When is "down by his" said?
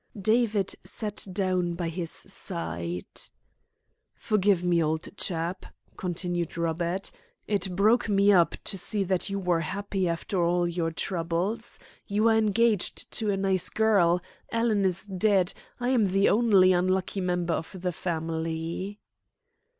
1.31-2.09